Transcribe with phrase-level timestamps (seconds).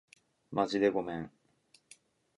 [0.49, 1.31] まじでごめん